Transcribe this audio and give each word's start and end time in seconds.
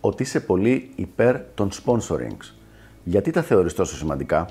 ότι 0.00 0.22
είσαι 0.22 0.40
πολύ 0.40 0.90
υπέρ 0.94 1.36
των 1.54 1.70
sponsorings. 1.70 2.54
Γιατί 3.04 3.30
τα 3.30 3.42
θεωρείς 3.42 3.74
τόσο 3.74 3.96
σημαντικά; 3.96 4.48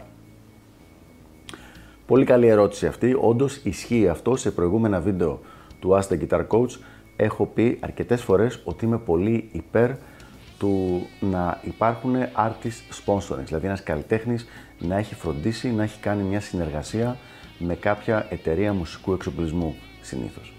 Πολύ 2.09 2.25
καλή 2.25 2.47
ερώτηση 2.47 2.87
αυτή. 2.87 3.17
Όντως 3.19 3.55
ισχύει 3.55 4.07
αυτό. 4.07 4.35
Σε 4.35 4.51
προηγούμενα 4.51 4.99
βίντεο 4.99 5.39
του 5.79 5.99
Ask 5.99 6.13
the 6.13 6.19
Guitar 6.19 6.47
Coach 6.47 6.69
έχω 7.15 7.45
πει 7.45 7.77
αρκετές 7.81 8.21
φορές 8.21 8.61
ότι 8.63 8.85
είμαι 8.85 8.97
πολύ 8.97 9.49
υπέρ 9.51 9.91
του 10.57 11.05
να 11.19 11.59
υπάρχουν 11.63 12.15
artist 12.35 13.05
sponsorings, 13.05 13.45
δηλαδή 13.45 13.65
ένας 13.65 13.83
καλλιτέχνης 13.83 14.47
να 14.79 14.97
έχει 14.97 15.15
φροντίσει, 15.15 15.71
να 15.71 15.83
έχει 15.83 15.99
κάνει 15.99 16.23
μια 16.23 16.39
συνεργασία 16.39 17.17
με 17.59 17.75
κάποια 17.75 18.27
εταιρεία 18.29 18.73
μουσικού 18.73 19.13
εξοπλισμού 19.13 19.75
συνήθως. 20.01 20.53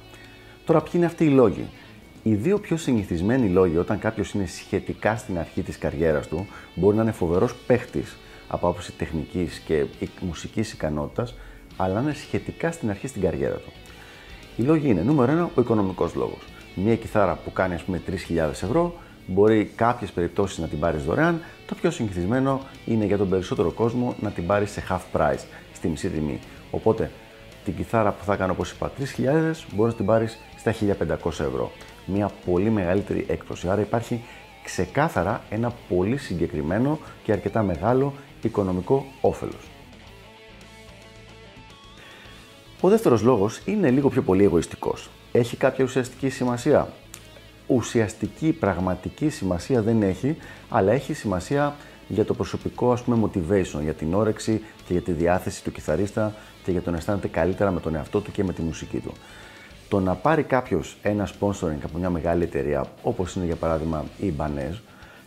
Τώρα 0.64 0.80
ποιοι 0.80 0.92
είναι 0.94 1.06
αυτοί 1.06 1.24
οι 1.24 1.30
λόγοι; 1.30 1.68
Οι 2.22 2.34
δύο 2.34 2.58
πιο 2.58 2.76
συνηθισμένοι 2.76 3.48
λόγοι 3.48 3.76
όταν 3.76 3.98
κάποιος 3.98 4.32
είναι 4.32 4.46
σχετικά 4.46 5.16
στην 5.16 5.38
αρχή 5.38 5.62
της 5.62 5.78
καριέρας 5.78 6.28
του, 6.28 6.46
μπορεί 6.74 6.96
να 6.96 7.02
είναι 7.02 7.12
φοβερός 7.12 7.54
παίχτης 7.66 8.16
από 8.48 8.68
άποψη 8.68 8.92
τεχνικής 8.92 9.58
και 9.58 9.84
μουσικής 10.20 10.72
ικανότητας, 10.72 11.34
αλλά 11.76 11.94
να 11.94 12.00
είναι 12.00 12.12
σχετικά 12.12 12.72
στην 12.72 12.90
αρχή 12.90 13.06
στην 13.06 13.22
καριέρα 13.22 13.54
του. 13.54 13.72
Οι 14.56 14.62
λόγοι 14.62 14.88
είναι 14.88 15.02
νούμερο 15.02 15.32
ένα, 15.32 15.50
ο 15.54 15.60
οικονομικός 15.60 16.14
λόγος. 16.14 16.38
Μια 16.74 16.96
κιθάρα 16.96 17.34
που 17.44 17.52
κάνει 17.52 17.74
ας 17.74 17.82
πούμε 17.82 18.02
3.000 18.06 18.62
ευρώ, 18.62 18.94
μπορεί 19.26 19.72
κάποιες 19.76 20.10
περιπτώσεις 20.10 20.58
να 20.58 20.66
την 20.66 20.78
πάρεις 20.78 21.04
δωρεάν. 21.04 21.40
Το 21.66 21.74
πιο 21.74 21.90
συνηθισμένο 21.90 22.60
είναι 22.86 23.04
για 23.04 23.16
τον 23.16 23.28
περισσότερο 23.28 23.70
κόσμο 23.70 24.14
να 24.20 24.30
την 24.30 24.46
πάρεις 24.46 24.70
σε 24.70 24.82
half 24.88 25.18
price, 25.18 25.44
στη 25.74 25.88
μισή 25.88 26.08
τιμή. 26.08 26.40
Οπότε 26.70 27.10
την 27.64 27.76
κιθάρα 27.76 28.12
που 28.12 28.24
θα 28.24 28.36
κάνω 28.36 28.52
όπως 28.52 28.70
είπα 28.70 28.92
3.000 28.98 29.66
μπορείς 29.74 29.92
να 29.92 29.98
την 29.98 30.06
πάρεις 30.06 30.38
στα 30.58 30.72
1.500 30.72 31.26
ευρώ 31.26 31.72
μια 32.06 32.30
πολύ 32.44 32.70
μεγαλύτερη 32.70 33.26
έκπτωση. 33.28 33.68
Άρα 33.68 33.80
υπάρχει 33.80 34.20
ξεκάθαρα 34.64 35.42
ένα 35.50 35.72
πολύ 35.88 36.16
συγκεκριμένο 36.16 36.98
και 37.22 37.32
αρκετά 37.32 37.62
μεγάλο 37.62 38.12
οικονομικό 38.42 39.06
όφελος. 39.20 39.70
Ο 42.80 42.88
δεύτερος 42.88 43.22
λόγος 43.22 43.60
είναι 43.64 43.90
λίγο 43.90 44.08
πιο 44.08 44.22
πολύ 44.22 44.44
εγωιστικός. 44.44 45.10
Έχει 45.32 45.56
κάποια 45.56 45.84
ουσιαστική 45.84 46.28
σημασία; 46.28 46.88
Ουσιαστική, 47.66 48.52
πραγματική 48.52 49.28
σημασία 49.28 49.82
δεν 49.82 50.02
έχει, 50.02 50.36
αλλά 50.68 50.92
έχει 50.92 51.14
σημασία 51.14 51.76
για 52.08 52.24
το 52.24 52.34
προσωπικό 52.34 52.92
ας 52.92 53.02
πούμε 53.02 53.18
motivation, 53.26 53.82
για 53.82 53.94
την 53.94 54.14
όρεξη 54.14 54.62
και 54.86 54.92
για 54.92 55.02
τη 55.02 55.12
διάθεση 55.12 55.64
του 55.64 55.72
κιθαρίστα 55.72 56.34
και 56.64 56.70
για 56.70 56.82
το 56.82 56.90
να 56.90 56.96
αισθάνεται 56.96 57.28
καλύτερα 57.28 57.70
με 57.70 57.80
τον 57.80 57.94
εαυτό 57.94 58.20
του 58.20 58.32
και 58.32 58.44
με 58.44 58.52
τη 58.52 58.62
μουσική 58.62 58.98
του. 58.98 59.12
Το 59.90 60.00
να 60.00 60.14
πάρει 60.14 60.42
κάποιος 60.42 60.96
ένα 61.02 61.28
sponsoring 61.28 61.82
από 61.84 61.98
μια 61.98 62.10
μεγάλη 62.10 62.42
εταιρεία, 62.42 62.86
όπως 63.02 63.34
είναι 63.34 63.44
για 63.44 63.56
παράδειγμα 63.56 64.04
η 64.20 64.32
Ibanez, 64.36 64.74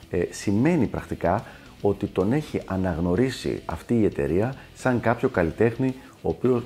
ε, 0.10 0.24
σημαίνει 0.30 0.86
πρακτικά 0.86 1.46
ότι 1.82 2.06
τον 2.06 2.34
έχει 2.34 2.62
αναγνωρίσει 2.66 3.62
αυτή 3.66 4.00
η 4.00 4.06
εταιρεία 4.06 4.56
σαν 4.76 5.00
κάποιο 5.00 5.30
καλλιτέχνη 5.30 5.96
ο 6.22 6.30
οποίος 6.30 6.64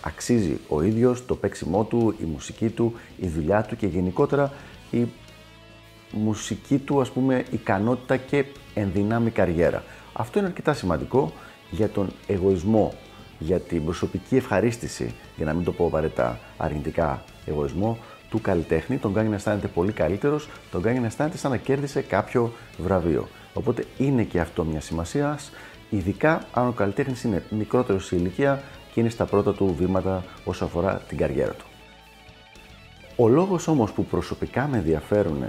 αξίζει 0.00 0.58
ο 0.68 0.82
ίδιος, 0.82 1.26
το 1.26 1.34
παίξιμό 1.36 1.84
του, 1.84 2.14
η 2.20 2.24
μουσική 2.24 2.68
του, 2.68 2.94
η 3.18 3.28
δουλειά 3.28 3.62
του 3.62 3.76
και 3.76 3.86
γενικότερα 3.86 4.52
η 4.90 5.06
μουσική 6.10 6.78
του 6.78 7.00
ας 7.00 7.10
πούμε 7.10 7.44
ικανότητα 7.50 8.16
και 8.16 8.44
ενδυνάμει 8.74 9.30
καριέρα. 9.30 9.82
Αυτό 10.12 10.38
είναι 10.38 10.48
αρκετά 10.48 10.74
σημαντικό 10.74 11.32
για 11.70 11.88
τον 11.88 12.12
εγωισμό 12.26 12.94
για 13.38 13.60
την 13.60 13.84
προσωπική 13.84 14.36
ευχαρίστηση, 14.36 15.14
για 15.36 15.44
να 15.44 15.52
μην 15.52 15.64
το 15.64 15.72
πω 15.72 15.86
απαραίτητα 15.86 16.38
αρνητικά 16.56 17.22
εγωισμό, 17.46 17.98
του 18.30 18.40
καλλιτέχνη, 18.40 18.96
τον 18.96 19.14
κάνει 19.14 19.28
να 19.28 19.34
αισθάνεται 19.34 19.66
πολύ 19.66 19.92
καλύτερος, 19.92 20.48
τον 20.70 20.82
κάνει 20.82 20.98
να 20.98 21.06
αισθάνεται 21.06 21.36
σαν 21.36 21.50
να 21.50 21.56
κέρδισε 21.56 22.00
κάποιο 22.00 22.52
βραβείο. 22.78 23.28
Οπότε 23.54 23.84
είναι 23.98 24.22
και 24.22 24.40
αυτό 24.40 24.64
μια 24.64 24.80
σημασία, 24.80 25.38
ειδικά 25.90 26.46
αν 26.52 26.68
ο 26.68 26.72
καλλιτέχνης 26.72 27.22
είναι 27.22 27.42
μικρότερος 27.50 28.06
σε 28.06 28.16
ηλικία 28.16 28.62
και 28.92 29.00
είναι 29.00 29.08
στα 29.08 29.24
πρώτα 29.24 29.54
του 29.54 29.74
βήματα 29.78 30.24
όσο 30.44 30.64
αφορά 30.64 31.02
την 31.08 31.18
καριέρα 31.18 31.52
του. 31.52 31.64
Ο 33.16 33.28
λόγος 33.28 33.68
όμως 33.68 33.92
που 33.92 34.04
προσωπικά 34.04 34.66
με 34.66 34.76
ενδιαφέρουν 34.76 35.44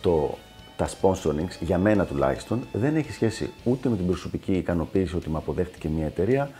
το, 0.00 0.38
τα 0.76 0.88
sponsorings, 0.88 1.60
για 1.60 1.78
μένα 1.78 2.04
τουλάχιστον, 2.04 2.66
δεν 2.72 2.96
έχει 2.96 3.12
σχέση 3.12 3.50
ούτε 3.64 3.88
με 3.88 3.96
την 3.96 4.06
προσωπική 4.06 4.52
ικανοποίηση 4.52 5.16
ότι 5.16 5.30
με 5.30 5.36
αποδέχτηκε 5.38 5.88
μια 5.88 6.06
εταιρεία, 6.06 6.42
ε, 6.42 6.50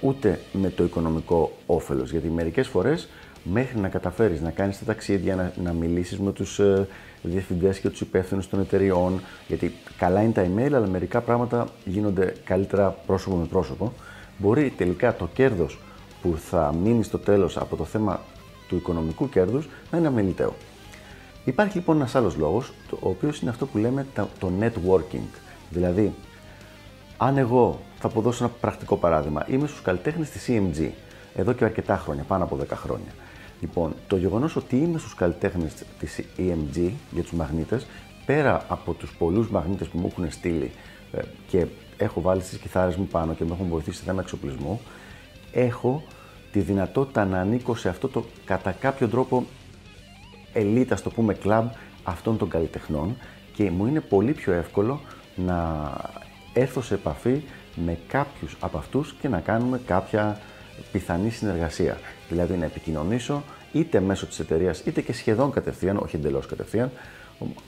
ούτε 0.00 0.40
με 0.52 0.70
το 0.70 0.84
οικονομικό 0.84 1.52
όφελος. 1.66 2.10
Γιατί 2.10 2.28
μερικές 2.28 2.68
φορές 2.68 3.08
μέχρι 3.42 3.80
να 3.80 3.88
καταφέρεις 3.88 4.40
να 4.40 4.50
κάνεις 4.50 4.78
τα 4.78 4.84
ταξίδια, 4.84 5.36
να, 5.36 5.52
να 5.62 5.72
μιλήσεις 5.72 6.18
με 6.18 6.32
τους 6.32 6.58
ε, 6.58 6.88
διευθυντές 7.22 7.78
και 7.78 7.88
τους 7.88 8.00
υπεύθυνους 8.00 8.48
των 8.48 8.60
εταιριών, 8.60 9.20
γιατί 9.48 9.74
καλά 9.98 10.22
είναι 10.22 10.32
τα 10.32 10.46
email, 10.46 10.72
αλλά 10.72 10.86
μερικά 10.86 11.20
πράγματα 11.20 11.68
γίνονται 11.84 12.34
καλύτερα 12.44 12.90
πρόσωπο 13.06 13.36
με 13.36 13.44
πρόσωπο, 13.44 13.92
μπορεί 14.38 14.72
τελικά 14.76 15.16
το 15.16 15.28
κέρδος 15.34 15.78
που 16.22 16.36
θα 16.36 16.74
μείνει 16.82 17.02
στο 17.02 17.18
τέλος 17.18 17.56
από 17.56 17.76
το 17.76 17.84
θέμα 17.84 18.20
του 18.68 18.76
οικονομικού 18.76 19.28
κέρδους 19.28 19.68
να 19.90 19.98
είναι 19.98 20.06
αμεληταίο. 20.06 20.54
Υπάρχει 21.44 21.76
λοιπόν 21.76 21.96
ένας 21.96 22.14
άλλος 22.14 22.36
λόγος, 22.36 22.72
ο 22.90 23.08
οποίος 23.08 23.40
είναι 23.40 23.50
αυτό 23.50 23.66
που 23.66 23.78
λέμε 23.78 24.06
το 24.38 24.50
networking. 24.60 25.28
Δηλαδή, 25.70 26.14
αν 27.16 27.38
εγώ 27.38 27.80
θα 28.04 28.10
αποδώσω 28.10 28.44
ένα 28.44 28.52
πρακτικό 28.60 28.96
παράδειγμα, 28.96 29.46
είμαι 29.48 29.66
στους 29.66 29.82
καλλιτέχνες 29.82 30.30
της 30.30 30.48
CMG 30.48 30.90
εδώ 31.34 31.52
και 31.52 31.64
αρκετά 31.64 31.96
χρόνια, 31.96 32.22
πάνω 32.22 32.44
από 32.44 32.56
10 32.56 32.66
χρόνια. 32.76 33.12
Λοιπόν, 33.60 33.94
το 34.06 34.16
γεγονός 34.16 34.56
ότι 34.56 34.76
είμαι 34.76 34.98
στους 34.98 35.14
καλλιτέχνες 35.14 35.72
της 35.98 36.20
EMG 36.38 36.90
για 37.10 37.22
τους 37.22 37.32
μαγνήτες, 37.32 37.86
πέρα 38.26 38.64
από 38.68 38.92
τους 38.92 39.16
πολλούς 39.16 39.50
μαγνήτες 39.50 39.88
που 39.88 39.98
μου 39.98 40.08
έχουν 40.10 40.30
στείλει 40.30 40.70
ε, 41.12 41.20
και 41.46 41.66
έχω 41.96 42.20
βάλει 42.20 42.42
στις 42.42 42.58
κιθάρες 42.58 42.96
μου 42.96 43.06
πάνω 43.06 43.34
και 43.34 43.44
με 43.44 43.52
έχουν 43.52 43.68
βοηθήσει 43.68 43.98
σε 43.98 44.04
θέμα 44.04 44.20
εξοπλισμού, 44.20 44.80
έχω 45.52 46.02
τη 46.52 46.60
δυνατότητα 46.60 47.24
να 47.24 47.40
ανήκω 47.40 47.74
σε 47.74 47.88
αυτό 47.88 48.08
το 48.08 48.24
κατά 48.44 48.72
κάποιο 48.72 49.08
τρόπο 49.08 49.46
ελίτα, 50.52 50.94
το 51.02 51.10
πούμε 51.10 51.34
κλαμπ 51.34 51.68
αυτών 52.02 52.38
των 52.38 52.48
καλλιτεχνών 52.48 53.16
και 53.52 53.70
μου 53.70 53.86
είναι 53.86 54.00
πολύ 54.00 54.32
πιο 54.32 54.52
εύκολο 54.52 55.00
να 55.36 55.90
έρθω 56.52 56.82
σε 56.82 56.94
επαφή 56.94 57.42
με 57.74 57.98
κάποιους 58.08 58.56
από 58.60 58.78
αυτούς 58.78 59.14
και 59.20 59.28
να 59.28 59.40
κάνουμε 59.40 59.80
κάποια 59.86 60.40
πιθανή 60.92 61.30
συνεργασία. 61.30 61.98
Δηλαδή 62.28 62.54
να 62.54 62.64
επικοινωνήσω 62.64 63.42
είτε 63.72 64.00
μέσω 64.00 64.26
της 64.26 64.38
εταιρείας 64.38 64.80
είτε 64.80 65.00
και 65.00 65.12
σχεδόν 65.12 65.50
κατευθείαν, 65.50 65.96
όχι 65.96 66.16
εντελώς 66.16 66.46
κατευθείαν, 66.46 66.90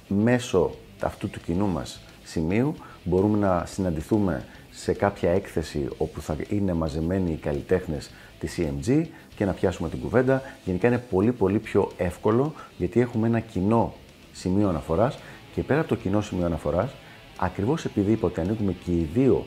μέσω 0.08 0.70
αυτού 1.00 1.30
του 1.30 1.40
κοινού 1.40 1.66
μας 1.66 2.00
σημείου 2.24 2.74
μπορούμε 3.04 3.38
να 3.38 3.64
συναντηθούμε 3.66 4.44
σε 4.70 4.92
κάποια 4.92 5.30
έκθεση 5.30 5.88
όπου 5.96 6.20
θα 6.20 6.36
είναι 6.48 6.72
μαζεμένοι 6.72 7.32
οι 7.32 7.36
καλλιτέχνες 7.36 8.10
της 8.38 8.58
EMG 8.58 9.06
και 9.36 9.44
να 9.44 9.52
πιάσουμε 9.52 9.88
την 9.88 10.00
κουβέντα. 10.00 10.42
Γενικά 10.64 10.88
είναι 10.88 10.98
πολύ 10.98 11.32
πολύ 11.32 11.58
πιο 11.58 11.90
εύκολο 11.96 12.54
γιατί 12.76 13.00
έχουμε 13.00 13.26
ένα 13.26 13.40
κοινό 13.40 13.94
σημείο 14.32 14.68
αναφοράς 14.68 15.18
και 15.54 15.62
πέρα 15.62 15.80
από 15.80 15.88
το 15.88 15.94
κοινό 15.94 16.20
σημείο 16.20 16.46
αναφοράς, 16.46 16.90
ακριβώς 17.36 17.84
επειδή 17.84 18.12
είπα 18.12 18.26
ότι 18.26 18.40
ανήκουμε 18.40 18.74
και 18.84 18.90
οι 18.90 19.08
δύο 19.14 19.46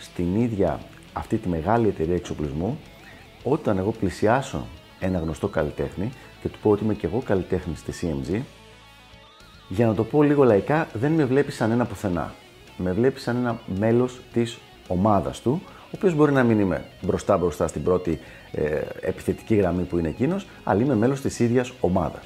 στην 0.00 0.36
ίδια 0.36 0.80
αυτή 1.12 1.36
τη 1.36 1.48
μεγάλη 1.48 1.88
εταιρεία 1.88 2.14
εξοπλισμού, 2.14 2.78
όταν 3.42 3.78
εγώ 3.78 3.90
πλησιάσω 3.90 4.66
ένα 5.00 5.18
γνωστό 5.18 5.48
καλλιτέχνη 5.48 6.12
και 6.42 6.48
του 6.48 6.58
πω 6.62 6.70
ότι 6.70 6.84
είμαι 6.84 6.94
και 6.94 7.06
εγώ 7.06 7.18
καλλιτέχνης 7.18 7.78
στη 7.78 7.92
CMG, 8.00 8.40
για 9.68 9.86
να 9.86 9.94
το 9.94 10.04
πω 10.04 10.22
λίγο 10.22 10.44
λαϊκά, 10.44 10.88
δεν 10.92 11.12
με 11.12 11.24
βλέπει 11.24 11.52
σαν 11.52 11.70
ένα 11.70 11.84
πουθενά. 11.84 12.34
Με 12.76 12.92
βλέπει 12.92 13.20
σαν 13.20 13.36
ένα 13.36 13.60
μέλος 13.78 14.20
της 14.32 14.58
ομάδας 14.88 15.40
του, 15.40 15.62
ο 15.66 15.90
οποίος 15.94 16.14
μπορεί 16.14 16.32
να 16.32 16.42
μην 16.42 16.60
είμαι 16.60 16.84
μπροστά 17.00 17.36
μπροστά 17.36 17.66
στην 17.66 17.82
πρώτη 17.82 18.20
ε, 18.52 18.80
επιθετική 19.00 19.54
γραμμή 19.54 19.82
που 19.82 19.98
είναι 19.98 20.08
εκείνος, 20.08 20.46
αλλά 20.64 20.82
είμαι 20.82 20.94
μέλος 20.94 21.20
της 21.20 21.38
ίδιας 21.38 21.72
ομάδας. 21.80 22.24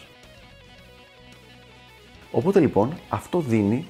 Οπότε 2.31 2.61
λοιπόν 2.61 2.93
αυτό 3.09 3.41
δίνει 3.41 3.89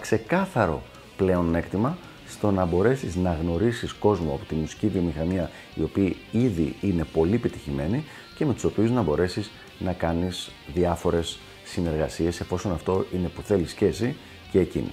ξεκάθαρο 0.00 0.82
πλέον 1.16 1.54
έκτημα 1.54 1.96
στο 2.30 2.50
να 2.50 2.64
μπορέσεις 2.64 3.16
να 3.16 3.38
γνωρίσεις 3.42 3.92
κόσμο 3.92 4.32
από 4.34 4.44
τη 4.44 4.54
μουσική 4.54 4.86
βιομηχανία 4.86 5.50
οι 5.74 5.82
οποίοι 5.82 6.16
ήδη 6.30 6.74
είναι 6.80 7.04
πολύ 7.04 7.38
πετυχημένοι 7.38 8.04
και 8.36 8.44
με 8.44 8.54
τους 8.54 8.64
οποίους 8.64 8.90
να 8.90 9.02
μπορέσεις 9.02 9.50
να 9.78 9.92
κάνεις 9.92 10.50
διάφορες 10.74 11.38
συνεργασίες 11.64 12.40
εφόσον 12.40 12.72
αυτό 12.72 13.04
είναι 13.14 13.28
που 13.28 13.42
θέλεις 13.42 13.72
και 13.72 13.86
εσύ 13.86 14.16
και 14.50 14.58
εκείνη. 14.58 14.92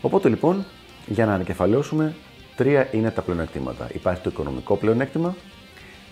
Οπότε 0.00 0.28
λοιπόν, 0.28 0.64
για 1.06 1.26
να 1.26 1.34
ανακεφαλαιώσουμε, 1.34 2.14
τρία 2.56 2.88
είναι 2.92 3.10
τα 3.10 3.22
πλεονεκτήματα. 3.22 3.88
Υπάρχει 3.94 4.22
το 4.22 4.30
οικονομικό 4.32 4.76
πλεονέκτημα, 4.76 5.36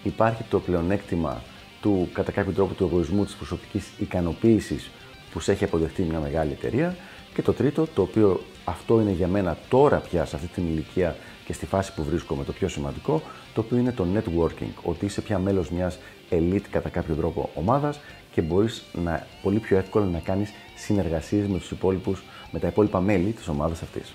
υπάρχει 0.02 0.43
το 0.43 0.61
πλεονέκτημα 0.61 1.43
του 1.81 2.08
κατά 2.12 2.32
κάποιο 2.32 2.52
τρόπο 2.52 2.75
του 2.75 2.84
εγωισμού 2.84 3.25
της 3.25 3.34
προσωπικής 3.34 3.87
ικανοποίησης 3.99 4.90
που 5.32 5.40
σε 5.40 5.52
έχει 5.52 5.64
αποδεχτεί 5.64 6.02
μια 6.02 6.20
μεγάλη 6.20 6.52
εταιρεία 6.52 6.96
και 7.34 7.43
το 7.43 7.52
τρίτο, 7.52 7.87
το 7.94 8.02
οποίο 8.02 8.40
αυτό 8.69 9.01
είναι 9.01 9.11
για 9.11 9.29
μένα 9.29 9.57
τώρα 9.69 9.97
πια 9.97 10.25
σε 10.25 10.37
αυτή 10.37 10.49
την 10.49 10.67
ηλικία 10.67 11.17
και 11.45 11.53
στη 11.53 11.67
φάση 11.67 11.95
που 11.95 12.05
βρίσκομαι 12.05 12.45
το 12.45 12.53
πιο 12.53 12.69
σημαντικό, 12.69 13.23
το 13.55 13.61
οποίο 13.61 13.77
είναι 13.77 13.93
το 13.93 14.07
networking, 14.15 14.83
ότι 14.83 15.05
είσαι 15.05 15.21
πια 15.21 15.39
μέλος 15.39 15.71
μιας 15.71 15.99
elite 16.31 16.67
κατά 16.71 16.89
κάποιο 16.89 17.15
τρόπο 17.15 17.51
ομάδας 17.55 18.01
και 18.33 18.43
μπορείς 18.43 18.85
να, 18.93 19.27
πολύ 19.43 19.59
πιο 19.59 19.77
εύκολα 19.77 20.07
να 20.07 20.19
κάνεις 20.19 20.53
συνεργασίες 20.77 21.47
με 21.47 21.59
τους 21.59 21.71
υπόλοιπους, 21.71 22.23
με 22.51 22.59
τα 22.59 22.67
υπόλοιπα 22.67 23.01
μέλη 23.01 23.31
της 23.31 23.49
ομάδας 23.49 23.83
αυτής. 23.83 24.15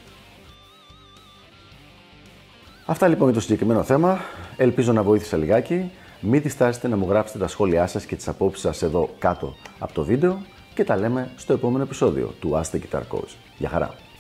Αυτά 2.86 3.08
λοιπόν 3.08 3.26
για 3.26 3.36
το 3.36 3.42
συγκεκριμένο 3.42 3.84
θέμα. 3.84 4.20
Ελπίζω 4.58 4.94
να 4.94 5.04
βοήθησα 5.04 5.38
λιγάκι. 5.38 5.92
Μην 6.20 6.42
διστάσετε 6.42 6.88
να 6.88 6.98
μου 6.98 7.06
γράψετε 7.10 7.40
τα 7.40 7.48
σχόλιά 7.48 7.88
σας 7.88 8.06
και 8.06 8.16
τις 8.16 8.28
απόψεις 8.28 8.62
σας 8.62 8.82
εδώ 8.82 9.10
κάτω 9.20 9.56
από 9.80 9.94
το 9.94 10.04
βίντεο 10.04 10.42
και 10.74 10.84
τα 10.84 10.98
λέμε 10.98 11.32
στο 11.36 11.54
επόμενο 11.54 11.84
επεισόδιο 11.84 12.34
του 12.40 12.52
Ask 12.54 12.76
the 12.76 12.80
Guitar 12.80 13.02
Coach. 13.02 13.36
Γεια 13.58 13.70
χαρά! 13.70 14.11